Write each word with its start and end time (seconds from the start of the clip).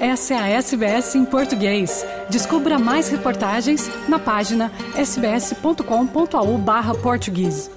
Essa 0.00 0.32
é 0.32 0.38
a 0.38 0.48
SBS 0.48 1.14
em 1.14 1.26
português. 1.26 2.06
Descubra 2.30 2.78
mais 2.78 3.10
reportagens 3.10 3.90
na 4.08 4.18
página 4.18 4.72
sbs.com.au/português. 4.96 7.70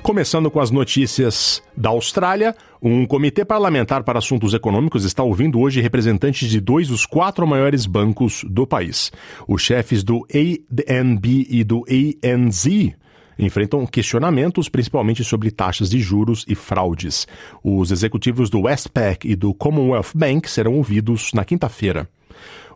Começando 0.00 0.48
com 0.48 0.60
as 0.60 0.70
notícias 0.70 1.60
da 1.76 1.90
Austrália, 1.90 2.54
um 2.80 3.04
comitê 3.04 3.44
parlamentar 3.44 4.04
para 4.04 4.20
assuntos 4.20 4.54
econômicos 4.54 5.04
está 5.04 5.24
ouvindo 5.24 5.58
hoje 5.58 5.80
representantes 5.80 6.48
de 6.48 6.60
dois 6.60 6.86
dos 6.86 7.04
quatro 7.04 7.44
maiores 7.48 7.84
bancos 7.84 8.44
do 8.48 8.64
país. 8.64 9.10
Os 9.48 9.60
chefes 9.60 10.04
do 10.04 10.24
ANB 10.32 11.48
e 11.50 11.64
do 11.64 11.84
ANZ 12.24 12.94
enfrentam 13.40 13.86
questionamentos 13.86 14.68
principalmente 14.68 15.24
sobre 15.24 15.50
taxas 15.50 15.90
de 15.90 15.98
juros 16.00 16.44
e 16.46 16.54
fraudes. 16.54 17.26
Os 17.64 17.90
executivos 17.90 18.50
do 18.50 18.62
Westpac 18.62 19.26
e 19.26 19.34
do 19.34 19.54
Commonwealth 19.54 20.12
Bank 20.14 20.48
serão 20.48 20.74
ouvidos 20.74 21.32
na 21.32 21.44
quinta-feira. 21.44 22.08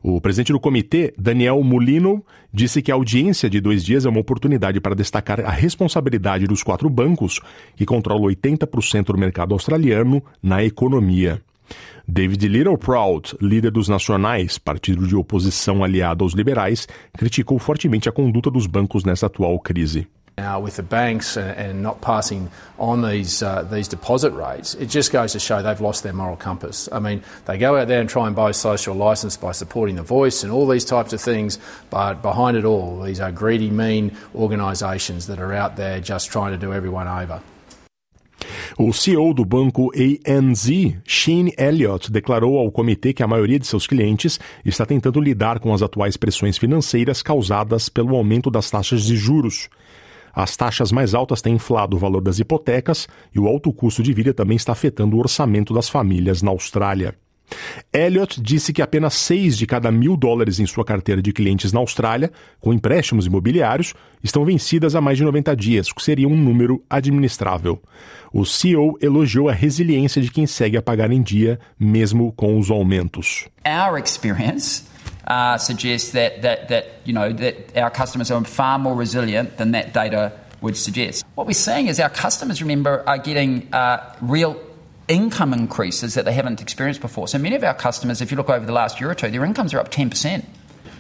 O 0.03 0.21
presidente 0.21 0.53
do 0.53 0.61
comitê, 0.61 1.15
Daniel 1.17 1.63
Mulino, 1.63 2.23
disse 2.53 2.83
que 2.83 2.93
a 2.93 2.95
audiência 2.95 3.49
de 3.49 3.59
dois 3.59 3.83
dias 3.83 4.05
é 4.05 4.09
uma 4.09 4.21
oportunidade 4.21 4.79
para 4.79 4.95
destacar 4.95 5.41
a 5.41 5.51
responsabilidade 5.51 6.47
dos 6.47 6.63
quatro 6.63 6.91
bancos, 6.91 7.41
que 7.75 7.87
controlam 7.87 8.25
80% 8.25 9.07
do 9.07 9.17
mercado 9.17 9.55
australiano, 9.55 10.23
na 10.43 10.63
economia. 10.63 11.41
David 12.07 12.47
Littleproud, 12.49 13.35
líder 13.41 13.71
dos 13.71 13.89
Nacionais, 13.89 14.59
partido 14.59 15.07
de 15.07 15.17
oposição 15.17 15.83
aliado 15.83 16.23
aos 16.23 16.35
liberais, 16.35 16.87
criticou 17.17 17.59
fortemente 17.59 18.07
a 18.07 18.13
conduta 18.13 18.51
dos 18.51 18.67
bancos 18.67 19.05
nessa 19.05 19.25
atual 19.25 19.59
crise. 19.59 20.07
Now, 20.37 20.59
with 20.59 20.75
the 20.75 20.83
banks 20.83 21.37
and 21.37 21.81
not 21.81 22.01
passing 22.01 22.51
on 22.77 23.03
these 23.03 23.41
uh, 23.41 23.63
these 23.63 23.87
deposit 23.87 24.33
rates, 24.33 24.75
it 24.75 24.87
just 24.87 25.13
goes 25.13 25.31
to 25.33 25.39
show 25.39 25.63
they've 25.63 25.81
lost 25.81 26.03
their 26.03 26.13
moral 26.13 26.37
compass. 26.37 26.89
I 26.91 26.99
mean, 26.99 27.23
they 27.47 27.57
go 27.57 27.77
out 27.77 27.87
there 27.87 28.01
and 28.01 28.11
try 28.11 28.27
and 28.27 28.35
buy 28.35 28.51
social 28.51 28.97
license 28.97 29.37
by 29.37 29.53
supporting 29.53 29.95
the 29.95 30.03
voice 30.03 30.43
and 30.43 30.53
all 30.53 30.67
these 30.67 30.85
types 30.85 31.13
of 31.13 31.21
things, 31.21 31.61
but 31.89 32.21
behind 32.21 32.57
it 32.57 32.65
all, 32.65 33.01
these 33.03 33.21
are 33.21 33.31
greedy, 33.31 33.71
mean 33.71 34.17
organisations 34.35 35.29
that 35.29 35.39
are 35.39 35.53
out 35.53 35.77
there 35.77 36.01
just 36.01 36.33
trying 36.33 36.51
to 36.51 36.59
do 36.59 36.73
everyone 36.73 37.07
over. 37.07 37.41
O 38.77 38.93
CEO 38.93 39.33
do 39.33 39.45
banco 39.45 39.91
ANZ, 39.95 40.97
Shane 41.05 41.53
Elliott, 41.57 42.11
declarou 42.11 42.59
ao 42.59 42.73
comitê 42.73 43.13
que 43.13 43.23
a 43.23 43.27
maioria 43.29 43.59
de 43.59 43.69
seus 43.69 43.87
clientes 43.87 44.41
está 44.65 44.85
tentando 44.85 45.21
lidar 45.21 45.61
com 45.61 45.73
as 45.73 45.81
atuais 45.81 46.17
pressões 46.17 46.59
financeiras 46.59 47.23
causadas 47.23 47.89
pelo 47.89 48.17
aumento 48.17 48.51
das 48.51 48.69
taxas 48.69 49.05
de 49.05 49.17
juros. 49.17 49.69
As 50.35 50.57
taxas 50.57 50.91
mais 50.91 51.15
altas 51.15 51.41
têm 51.41 51.55
inflado 51.55 51.97
o 51.97 51.99
valor 51.99 52.21
das 52.21 52.39
hipotecas 52.39 53.07
e 53.35 53.39
o 53.39 53.47
alto 53.47 53.73
custo 53.73 54.03
de 54.03 54.13
vida 54.13 54.35
também 54.35 54.57
está 54.57 54.73
afetando 54.73 55.17
o 55.17 55.21
orçamento 55.21 55.73
das 55.73 55.89
famílias 55.89 56.43
na 56.43 56.51
Austrália. 56.51 57.15
Elliot 57.93 58.41
disse 58.41 58.73
que 58.73 58.83
apenas 58.83 59.15
6 59.15 59.57
de 59.57 59.67
cada 59.67 59.91
mil 59.91 60.17
dólares 60.17 60.59
em 60.59 60.67
sua 60.67 60.85
carteira 60.85 61.23
de 61.23 61.33
clientes 61.33 61.73
na 61.73 61.81
Austrália, 61.81 62.33
com 62.59 62.73
empréstimos 62.73 63.27
imobiliários, 63.27 63.95
estão 64.23 64.45
vencidas 64.45 64.95
há 64.95 65.01
mais 65.01 65.19
de 65.19 65.25
90 65.25 65.55
dias, 65.55 65.89
o 65.89 65.95
que 65.95 66.03
seria 66.03 66.27
um 66.27 66.37
número 66.37 66.83
administrável. 66.89 67.81
O 68.33 68.45
CEO 68.45 68.99
elogiou 69.01 69.49
a 69.49 69.53
resiliência 69.53 70.21
de 70.21 70.31
quem 70.31 70.47
segue 70.47 70.77
a 70.77 70.83
pagar 70.83 71.13
em 71.13 71.23
dia, 71.23 71.59
mesmo 71.79 72.33
com 72.33 72.59
os 72.59 72.71
aumentos. 72.71 73.47
Our 73.65 73.99
experience 73.99 74.85
uh, 75.27 75.59
suggests 75.59 76.13
that, 76.13 76.43
that, 76.43 76.69
that, 76.69 76.91
you 77.05 77.13
know, 77.13 77.33
that 77.33 77.77
our 77.77 77.91
customers 77.91 78.31
are 78.31 78.45
far 78.45 78.79
more 78.79 78.95
resilient 78.95 79.57
than 79.57 79.73
that 79.73 79.93
data 79.93 80.33
would 80.61 80.77
suggest. 80.77 81.25
What 81.35 81.47
we're 81.47 81.53
seeing 81.53 81.89
is 81.89 82.01
our 82.01 82.11
customers, 82.11 82.63
remember, 82.63 83.03
are 83.07 83.19
getting 83.19 83.73
uh, 83.73 84.17
real 84.21 84.61
income 85.09 85.53
increases 85.53 86.15
that 86.15 86.25
they 86.25 86.33
haven't 86.33 86.63
experienced 86.63 87.01
before. 87.01 87.29
So 87.29 87.39
many 87.39 87.57
of 87.57 87.65
our 87.65 87.75
customers, 87.75 88.21
if 88.21 88.31
you 88.31 88.37
look 88.37 88.49
over 88.49 88.65
the 88.65 88.73
last 88.73 89.01
year 89.01 89.11
or 89.11 89.15
two, 89.15 89.31
their 89.31 89.45
incomes 89.45 89.75
are 89.75 89.79
up 89.79 89.91
10%. 89.91 90.45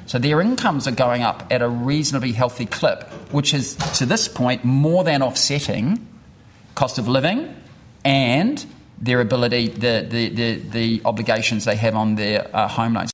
So 0.06 0.19
their 0.19 0.41
incomes 0.43 0.87
are 0.87 0.93
going 0.93 1.22
up 1.22 1.47
at 1.50 1.62
a 1.62 1.69
reasonably 1.69 2.32
healthy 2.32 2.66
clip, 2.66 3.04
which 3.32 3.54
is, 3.54 3.75
to 3.99 4.04
this 4.04 4.28
point, 4.28 4.65
more 4.65 5.03
than 5.03 5.22
offsetting 5.22 6.06
cost 6.75 6.99
of 6.99 7.09
living 7.09 7.54
and 8.04 8.65
their 8.99 9.20
ability, 9.20 9.69
the, 9.69 10.06
the, 10.09 10.28
the, 10.28 10.54
the 10.56 11.03
obligations 11.06 11.65
they 11.65 11.76
have 11.76 11.94
on 11.94 12.16
their 12.16 12.54
uh, 12.54 12.69
home 12.69 12.94
loans. 12.94 13.13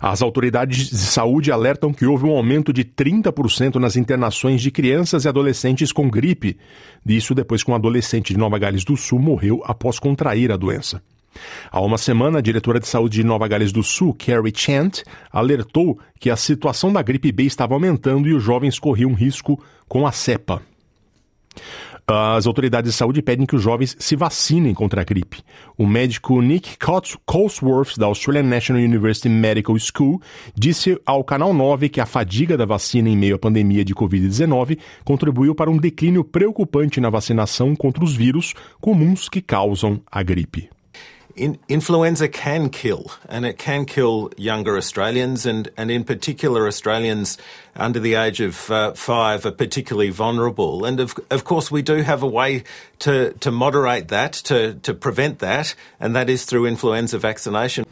As 0.00 0.22
autoridades 0.22 0.90
de 0.90 0.96
saúde 0.96 1.50
alertam 1.50 1.92
que 1.92 2.06
houve 2.06 2.26
um 2.26 2.36
aumento 2.36 2.72
de 2.72 2.84
30% 2.84 3.76
nas 3.76 3.96
internações 3.96 4.60
de 4.60 4.70
crianças 4.70 5.24
e 5.24 5.28
adolescentes 5.28 5.92
com 5.92 6.10
gripe. 6.10 6.58
Isso 7.06 7.34
depois 7.34 7.62
que 7.62 7.70
um 7.70 7.74
adolescente 7.74 8.34
de 8.34 8.38
Nova 8.38 8.58
Gales 8.58 8.84
do 8.84 8.96
Sul 8.96 9.18
morreu 9.18 9.62
após 9.64 9.98
contrair 9.98 10.52
a 10.52 10.56
doença. 10.56 11.02
Há 11.70 11.80
uma 11.80 11.98
semana, 11.98 12.38
a 12.38 12.42
diretora 12.42 12.80
de 12.80 12.88
saúde 12.88 13.18
de 13.18 13.24
Nova 13.24 13.46
Gales 13.46 13.72
do 13.72 13.82
Sul, 13.82 14.14
Carrie 14.14 14.52
Chant, 14.54 15.02
alertou 15.32 15.98
que 16.18 16.28
a 16.28 16.36
situação 16.36 16.92
da 16.92 17.02
gripe 17.02 17.30
B 17.32 17.44
estava 17.44 17.74
aumentando 17.74 18.28
e 18.28 18.34
os 18.34 18.42
jovens 18.42 18.78
corriam 18.78 19.14
risco 19.14 19.62
com 19.88 20.06
a 20.06 20.12
cepa. 20.12 20.60
As 22.12 22.44
autoridades 22.44 22.90
de 22.90 22.96
saúde 22.96 23.22
pedem 23.22 23.46
que 23.46 23.54
os 23.54 23.62
jovens 23.62 23.94
se 24.00 24.16
vacinem 24.16 24.74
contra 24.74 25.00
a 25.00 25.04
gripe. 25.04 25.44
O 25.78 25.86
médico 25.86 26.42
Nick 26.42 26.76
Colesworth, 27.24 27.96
da 27.96 28.06
Australian 28.06 28.42
National 28.42 28.82
University 28.82 29.28
Medical 29.28 29.76
School, 29.78 30.20
disse 30.52 31.00
ao 31.06 31.22
Canal 31.22 31.54
9 31.54 31.88
que 31.88 32.00
a 32.00 32.06
fadiga 32.06 32.56
da 32.56 32.66
vacina 32.66 33.08
em 33.08 33.16
meio 33.16 33.36
à 33.36 33.38
pandemia 33.38 33.84
de 33.84 33.94
Covid-19 33.94 34.76
contribuiu 35.04 35.54
para 35.54 35.70
um 35.70 35.78
declínio 35.78 36.24
preocupante 36.24 37.00
na 37.00 37.10
vacinação 37.10 37.76
contra 37.76 38.02
os 38.02 38.12
vírus 38.12 38.54
comuns 38.80 39.28
que 39.28 39.40
causam 39.40 40.00
a 40.10 40.20
gripe. 40.20 40.68
In, 41.36 41.58
influenza 41.68 42.28
can 42.28 42.68
kill, 42.70 43.10
and 43.28 43.44
it 43.44 43.58
can 43.58 43.84
kill 43.84 44.30
younger 44.36 44.76
Australians, 44.76 45.46
and, 45.46 45.70
and 45.76 45.90
in 45.90 46.04
particular, 46.04 46.66
Australians 46.66 47.38
under 47.76 48.00
the 48.00 48.14
age 48.14 48.40
of 48.40 48.70
uh, 48.70 48.92
five 48.92 49.46
are 49.46 49.52
particularly 49.52 50.10
vulnerable. 50.10 50.84
And 50.84 51.00
of, 51.00 51.14
of 51.30 51.44
course, 51.44 51.70
we 51.70 51.82
do 51.82 52.02
have 52.02 52.22
a 52.22 52.26
way 52.26 52.64
to, 53.00 53.32
to 53.40 53.50
moderate 53.50 54.08
that, 54.08 54.32
to, 54.44 54.74
to 54.74 54.94
prevent 54.94 55.38
that, 55.38 55.74
and 55.98 56.14
that 56.14 56.28
is 56.28 56.44
through 56.44 56.66
influenza 56.66 57.18
vaccination. 57.18 57.84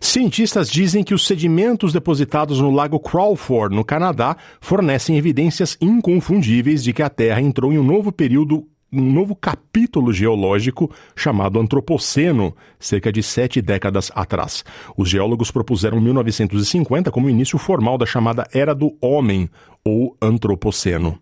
Cientistas 0.00 0.70
dizem 0.70 1.02
que 1.02 1.14
os 1.14 1.26
sedimentos 1.26 1.92
depositados 1.92 2.60
no 2.60 2.70
Lago 2.70 2.98
Crawford, 3.00 3.74
no 3.74 3.84
Canadá, 3.84 4.36
fornecem 4.60 5.16
evidências 5.16 5.76
inconfundíveis 5.80 6.84
de 6.84 6.92
que 6.92 7.02
a 7.02 7.08
Terra 7.08 7.40
entrou 7.40 7.72
em 7.72 7.78
um 7.78 7.82
novo 7.82 8.12
período 8.12 8.66
um 8.96 9.12
novo 9.12 9.36
capítulo 9.36 10.12
geológico 10.12 10.90
chamado 11.14 11.60
Antropoceno, 11.60 12.56
cerca 12.78 13.12
de 13.12 13.22
sete 13.22 13.60
décadas 13.60 14.10
atrás. 14.14 14.64
Os 14.96 15.08
geólogos 15.08 15.50
propuseram 15.50 16.00
1950 16.00 17.10
como 17.10 17.30
início 17.30 17.58
formal 17.58 17.98
da 17.98 18.06
chamada 18.06 18.46
Era 18.52 18.74
do 18.74 18.96
Homem, 19.00 19.48
ou 19.84 20.16
Antropoceno. 20.20 21.18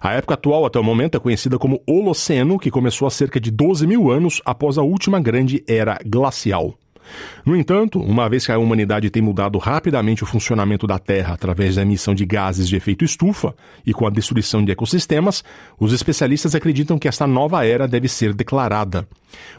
A 0.00 0.12
época 0.12 0.34
atual, 0.34 0.64
até 0.64 0.78
o 0.78 0.84
momento, 0.84 1.16
é 1.16 1.20
conhecida 1.20 1.58
como 1.58 1.82
Holoceno, 1.86 2.58
que 2.58 2.70
começou 2.70 3.06
há 3.06 3.10
cerca 3.10 3.40
de 3.40 3.50
12 3.50 3.86
mil 3.86 4.10
anos 4.10 4.40
após 4.44 4.78
a 4.78 4.82
última 4.82 5.20
grande 5.20 5.62
era 5.66 5.98
glacial. 6.04 6.74
No 7.44 7.56
entanto, 7.56 8.00
uma 8.00 8.28
vez 8.28 8.46
que 8.46 8.52
a 8.52 8.58
humanidade 8.58 9.10
tem 9.10 9.22
mudado 9.22 9.58
rapidamente 9.58 10.22
o 10.22 10.26
funcionamento 10.26 10.86
da 10.86 10.98
Terra 10.98 11.34
através 11.34 11.76
da 11.76 11.82
emissão 11.82 12.14
de 12.14 12.24
gases 12.24 12.68
de 12.68 12.76
efeito 12.76 13.04
estufa 13.04 13.54
e 13.84 13.92
com 13.92 14.06
a 14.06 14.10
destruição 14.10 14.64
de 14.64 14.72
ecossistemas, 14.72 15.44
os 15.78 15.92
especialistas 15.92 16.54
acreditam 16.54 16.98
que 16.98 17.08
esta 17.08 17.26
nova 17.26 17.66
era 17.66 17.88
deve 17.88 18.08
ser 18.08 18.34
declarada. 18.34 19.06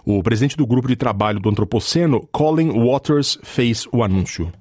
O 0.06 0.22
presidente 0.22 0.58
do 0.58 0.68
grupo 0.68 0.88
de 0.88 0.96
trabalho 0.96 1.40
do 1.40 1.50
Antropoceno, 1.50 2.28
Colin 2.32 2.72
Waters, 2.72 3.40
fez 3.44 3.88
o 3.92 4.04
anúncio. 4.04 4.52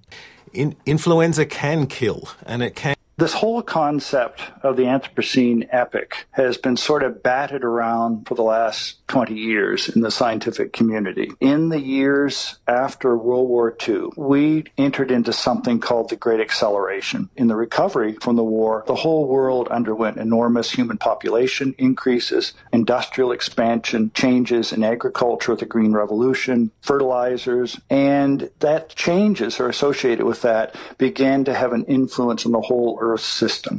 In 0.54 0.72
influenza 0.86 1.46
can 1.46 1.86
kill 1.86 2.28
and 2.46 2.62
it 2.62 2.74
can 2.74 3.01
This 3.18 3.34
whole 3.34 3.62
concept 3.62 4.42
of 4.62 4.76
the 4.76 4.84
Anthropocene 4.84 5.68
epoch 5.70 6.26
has 6.30 6.56
been 6.56 6.78
sort 6.78 7.02
of 7.02 7.22
batted 7.22 7.62
around 7.62 8.26
for 8.26 8.34
the 8.34 8.42
last 8.42 9.06
20 9.08 9.34
years 9.34 9.90
in 9.90 10.00
the 10.00 10.10
scientific 10.10 10.72
community. 10.72 11.30
In 11.38 11.68
the 11.68 11.80
years 11.80 12.58
after 12.66 13.16
World 13.16 13.48
War 13.48 13.76
II, 13.86 14.08
we 14.16 14.64
entered 14.78 15.10
into 15.10 15.32
something 15.34 15.78
called 15.78 16.08
the 16.08 16.16
Great 16.16 16.40
Acceleration. 16.40 17.28
In 17.36 17.48
the 17.48 17.54
recovery 17.54 18.14
from 18.14 18.36
the 18.36 18.44
war, 18.44 18.84
the 18.86 18.94
whole 18.94 19.28
world 19.28 19.68
underwent 19.68 20.16
enormous 20.16 20.70
human 20.70 20.96
population 20.96 21.74
increases, 21.76 22.54
industrial 22.72 23.32
expansion, 23.32 24.10
changes 24.14 24.72
in 24.72 24.82
agriculture, 24.82 25.54
the 25.54 25.66
Green 25.66 25.92
Revolution, 25.92 26.70
fertilizers, 26.80 27.78
and 27.90 28.50
that 28.60 28.88
changes 28.88 29.60
are 29.60 29.68
associated 29.68 30.24
with 30.24 30.40
that 30.40 30.74
began 30.96 31.44
to 31.44 31.52
have 31.52 31.74
an 31.74 31.84
influence 31.84 32.46
on 32.46 32.52
the 32.52 32.60
whole 32.62 32.98
Earth 33.02 33.20
system. 33.20 33.78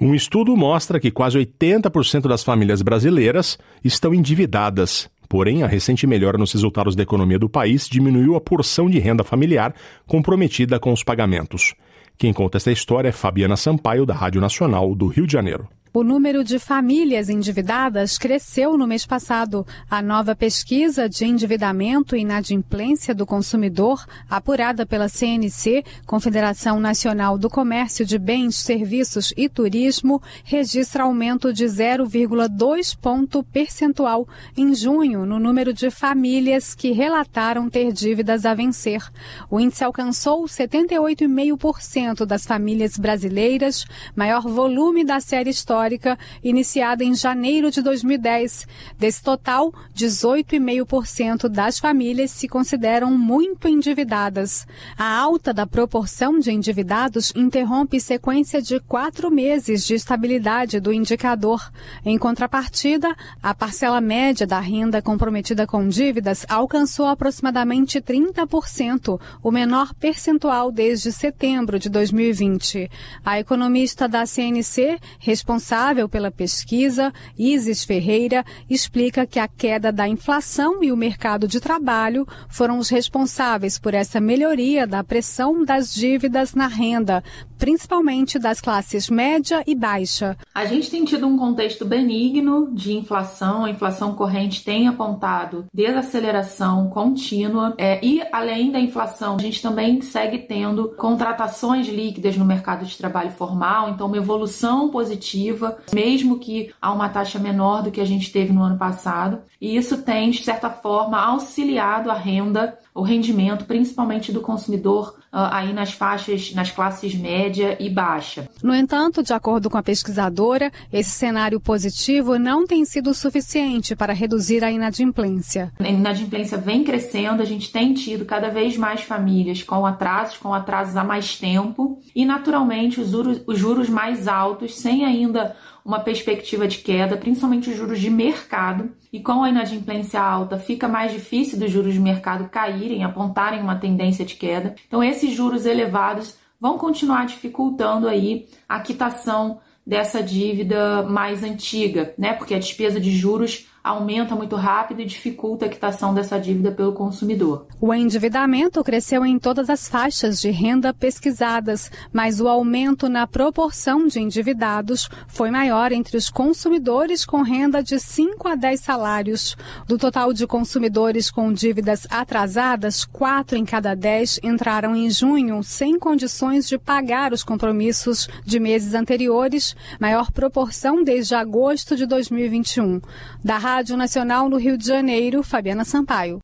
Um 0.00 0.14
estudo 0.14 0.56
mostra 0.56 0.98
que 0.98 1.10
quase 1.10 1.38
80% 1.38 2.28
das 2.28 2.42
famílias 2.42 2.80
brasileiras 2.80 3.58
estão 3.84 4.14
endividadas. 4.14 5.10
Porém, 5.28 5.62
a 5.62 5.66
recente 5.66 6.06
melhora 6.06 6.38
nos 6.38 6.52
resultados 6.52 6.96
da 6.96 7.02
economia 7.02 7.38
do 7.38 7.48
país 7.48 7.86
diminuiu 7.88 8.34
a 8.34 8.40
porção 8.40 8.88
de 8.88 8.98
renda 8.98 9.22
familiar 9.22 9.74
comprometida 10.06 10.80
com 10.80 10.92
os 10.92 11.04
pagamentos. 11.04 11.74
Quem 12.16 12.32
conta 12.32 12.56
esta 12.56 12.72
história 12.72 13.08
é 13.08 13.12
Fabiana 13.12 13.56
Sampaio, 13.56 14.04
da 14.04 14.14
Rádio 14.14 14.40
Nacional 14.40 14.94
do 14.94 15.06
Rio 15.06 15.26
de 15.26 15.32
Janeiro. 15.32 15.68
O 15.92 16.04
número 16.04 16.44
de 16.44 16.60
famílias 16.60 17.28
endividadas 17.28 18.16
cresceu 18.16 18.78
no 18.78 18.86
mês 18.86 19.04
passado. 19.04 19.66
A 19.90 20.00
nova 20.00 20.36
pesquisa 20.36 21.08
de 21.08 21.24
endividamento 21.24 22.14
e 22.14 22.20
inadimplência 22.20 23.12
do 23.12 23.26
consumidor, 23.26 24.06
apurada 24.30 24.86
pela 24.86 25.08
CNC, 25.08 25.82
Confederação 26.06 26.78
Nacional 26.78 27.36
do 27.36 27.50
Comércio 27.50 28.06
de 28.06 28.20
Bens, 28.20 28.54
Serviços 28.54 29.34
e 29.36 29.48
Turismo, 29.48 30.22
registra 30.44 31.02
aumento 31.02 31.52
de 31.52 31.64
0,2 31.64 32.96
ponto 32.96 33.42
percentual 33.42 34.28
em 34.56 34.72
junho 34.72 35.26
no 35.26 35.40
número 35.40 35.72
de 35.72 35.90
famílias 35.90 36.72
que 36.72 36.92
relataram 36.92 37.68
ter 37.68 37.92
dívidas 37.92 38.46
a 38.46 38.54
vencer. 38.54 39.02
O 39.50 39.58
índice 39.58 39.82
alcançou 39.82 40.44
78,5% 40.44 42.24
das 42.24 42.46
famílias 42.46 42.96
brasileiras, 42.96 43.84
maior 44.14 44.42
volume 44.42 45.04
da 45.04 45.18
série 45.18 45.50
histórica 45.50 45.79
histórica 45.80 46.18
iniciada 46.44 47.02
em 47.02 47.14
janeiro 47.14 47.70
de 47.70 47.80
2010. 47.80 48.66
Desse 48.98 49.22
total, 49.22 49.72
18,5% 49.96 51.48
das 51.48 51.78
famílias 51.78 52.30
se 52.30 52.46
consideram 52.46 53.16
muito 53.16 53.66
endividadas. 53.66 54.66
A 54.98 55.16
alta 55.16 55.54
da 55.54 55.66
proporção 55.66 56.38
de 56.38 56.52
endividados 56.52 57.32
interrompe 57.34 57.98
sequência 57.98 58.60
de 58.60 58.78
quatro 58.80 59.30
meses 59.30 59.86
de 59.86 59.94
estabilidade 59.94 60.80
do 60.80 60.92
indicador. 60.92 61.72
Em 62.04 62.18
contrapartida, 62.18 63.16
a 63.42 63.54
parcela 63.54 64.00
média 64.00 64.46
da 64.46 64.60
renda 64.60 65.00
comprometida 65.00 65.66
com 65.66 65.88
dívidas 65.88 66.44
alcançou 66.48 67.06
aproximadamente 67.06 68.02
30%, 68.02 69.18
o 69.42 69.50
menor 69.50 69.94
percentual 69.94 70.70
desde 70.70 71.10
setembro 71.10 71.78
de 71.78 71.88
2020. 71.88 72.90
A 73.24 73.40
economista 73.40 74.06
da 74.06 74.26
CNC, 74.26 74.98
responsável 75.18 75.69
responsável 75.70 76.08
pela 76.08 76.32
pesquisa, 76.32 77.12
Isis 77.38 77.84
Ferreira, 77.84 78.44
explica 78.68 79.24
que 79.24 79.38
a 79.38 79.46
queda 79.46 79.92
da 79.92 80.08
inflação 80.08 80.82
e 80.82 80.90
o 80.90 80.96
mercado 80.96 81.46
de 81.46 81.60
trabalho 81.60 82.26
foram 82.48 82.76
os 82.76 82.88
responsáveis 82.88 83.78
por 83.78 83.94
essa 83.94 84.20
melhoria 84.20 84.84
da 84.84 85.04
pressão 85.04 85.64
das 85.64 85.94
dívidas 85.94 86.54
na 86.54 86.66
renda, 86.66 87.22
principalmente 87.60 88.38
das 88.38 88.58
classes 88.58 89.10
média 89.10 89.62
e 89.66 89.74
baixa. 89.74 90.34
A 90.54 90.64
gente 90.64 90.90
tem 90.90 91.04
tido 91.04 91.26
um 91.26 91.36
contexto 91.36 91.84
benigno 91.84 92.70
de 92.72 92.94
inflação, 92.94 93.66
a 93.66 93.70
inflação 93.70 94.14
corrente 94.14 94.64
tem 94.64 94.88
apontado 94.88 95.66
desaceleração 95.72 96.88
contínua 96.88 97.74
é, 97.76 98.02
e, 98.02 98.22
além 98.32 98.72
da 98.72 98.80
inflação, 98.80 99.36
a 99.36 99.42
gente 99.42 99.60
também 99.60 100.00
segue 100.00 100.38
tendo 100.38 100.88
contratações 100.96 101.86
líquidas 101.86 102.34
no 102.36 102.46
mercado 102.46 102.86
de 102.86 102.96
trabalho 102.96 103.30
formal, 103.30 103.90
então 103.90 104.06
uma 104.06 104.16
evolução 104.16 104.88
positiva 104.88 105.76
mesmo 105.92 106.38
que 106.38 106.72
a 106.80 106.90
uma 106.90 107.10
taxa 107.10 107.38
menor 107.38 107.82
do 107.82 107.90
que 107.90 108.00
a 108.00 108.06
gente 108.06 108.32
teve 108.32 108.54
no 108.54 108.62
ano 108.62 108.78
passado. 108.78 109.42
E 109.60 109.76
isso 109.76 110.00
tem, 110.02 110.30
de 110.30 110.42
certa 110.42 110.70
forma, 110.70 111.20
auxiliado 111.20 112.10
a 112.10 112.14
renda, 112.14 112.78
o 112.94 113.02
rendimento, 113.02 113.66
principalmente 113.66 114.32
do 114.32 114.40
consumidor 114.40 115.20
uh, 115.32 115.50
aí 115.50 115.72
nas 115.72 115.92
faixas, 115.92 116.52
nas 116.54 116.70
classes 116.70 117.14
média 117.50 117.76
e 117.80 117.90
baixa. 117.90 118.48
No 118.62 118.74
entanto, 118.74 119.22
de 119.22 119.32
acordo 119.32 119.68
com 119.68 119.76
a 119.76 119.82
pesquisadora, 119.82 120.70
esse 120.92 121.10
cenário 121.10 121.60
positivo 121.60 122.38
não 122.38 122.64
tem 122.64 122.84
sido 122.84 123.12
suficiente 123.12 123.96
para 123.96 124.12
reduzir 124.12 124.62
a 124.62 124.70
inadimplência. 124.70 125.72
A 125.80 125.88
inadimplência 125.88 126.56
vem 126.56 126.84
crescendo, 126.84 127.42
a 127.42 127.44
gente 127.44 127.72
tem 127.72 127.92
tido 127.92 128.24
cada 128.24 128.48
vez 128.48 128.76
mais 128.76 129.02
famílias 129.02 129.62
com 129.64 129.84
atrasos, 129.84 130.36
com 130.36 130.54
atrasos 130.54 130.96
há 130.96 131.02
mais 131.02 131.36
tempo, 131.36 132.00
e 132.14 132.24
naturalmente 132.24 133.00
os 133.00 133.10
juros, 133.10 133.42
os 133.46 133.58
juros 133.58 133.88
mais 133.88 134.28
altos, 134.28 134.78
sem 134.78 135.04
ainda 135.04 135.56
uma 135.84 135.98
perspectiva 135.98 136.68
de 136.68 136.78
queda, 136.78 137.16
principalmente 137.16 137.70
os 137.70 137.76
juros 137.76 137.98
de 137.98 138.10
mercado, 138.10 138.90
e 139.12 139.18
com 139.18 139.42
a 139.42 139.48
inadimplência 139.48 140.20
alta 140.20 140.56
fica 140.58 140.86
mais 140.86 141.10
difícil 141.10 141.58
dos 141.58 141.70
juros 141.70 141.94
de 141.94 142.00
mercado 142.00 142.48
caírem, 142.48 143.02
apontarem 143.02 143.60
uma 143.60 143.76
tendência 143.76 144.24
de 144.24 144.36
queda. 144.36 144.74
Então 144.86 145.02
esses 145.02 145.34
juros 145.34 145.66
elevados 145.66 146.38
vão 146.60 146.76
continuar 146.76 147.26
dificultando 147.26 148.06
aí 148.06 148.48
a 148.68 148.80
quitação 148.80 149.60
dessa 149.86 150.22
dívida 150.22 151.02
mais 151.02 151.42
antiga, 151.42 152.14
né? 152.18 152.34
Porque 152.34 152.54
a 152.54 152.58
despesa 152.58 153.00
de 153.00 153.10
juros 153.16 153.66
aumenta 153.82 154.34
muito 154.34 154.56
rápido 154.56 155.00
e 155.00 155.06
dificulta 155.06 155.66
a 155.66 155.68
quitação 155.68 156.12
dessa 156.12 156.38
dívida 156.38 156.70
pelo 156.70 156.92
consumidor. 156.92 157.66
O 157.80 157.92
endividamento 157.94 158.82
cresceu 158.84 159.24
em 159.24 159.38
todas 159.38 159.70
as 159.70 159.88
faixas 159.88 160.40
de 160.40 160.50
renda 160.50 160.92
pesquisadas, 160.92 161.90
mas 162.12 162.40
o 162.40 162.48
aumento 162.48 163.08
na 163.08 163.26
proporção 163.26 164.06
de 164.06 164.20
endividados 164.20 165.08
foi 165.28 165.50
maior 165.50 165.92
entre 165.92 166.16
os 166.16 166.28
consumidores 166.28 167.24
com 167.24 167.42
renda 167.42 167.82
de 167.82 167.98
5 167.98 168.48
a 168.48 168.54
10 168.54 168.80
salários. 168.80 169.56
Do 169.86 169.96
total 169.96 170.32
de 170.32 170.46
consumidores 170.46 171.30
com 171.30 171.52
dívidas 171.52 172.06
atrasadas, 172.10 173.04
4 173.04 173.56
em 173.56 173.64
cada 173.64 173.94
10 173.94 174.40
entraram 174.42 174.94
em 174.94 175.10
junho 175.10 175.62
sem 175.62 175.98
condições 175.98 176.68
de 176.68 176.78
pagar 176.78 177.32
os 177.32 177.42
compromissos 177.42 178.28
de 178.44 178.60
meses 178.60 178.94
anteriores, 178.94 179.74
maior 179.98 180.30
proporção 180.30 181.02
desde 181.02 181.34
agosto 181.34 181.96
de 181.96 182.06
2021. 182.06 183.00
Da 183.42 183.58
Rádio 183.72 183.96
Nacional 183.96 184.48
no 184.48 184.56
Rio 184.56 184.76
de 184.76 184.84
Janeiro, 184.84 185.44
Fabiana 185.44 185.84
Sampaio. 185.84 186.40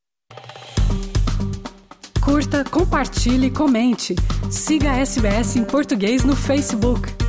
Curta, 2.25 2.63
compartilhe, 2.63 3.51
comente. 3.51 4.15
Siga 4.49 4.93
a 4.93 4.99
SBS 5.01 5.57
em 5.57 5.65
português 5.65 6.23
no 6.23 6.37
Facebook. 6.37 7.26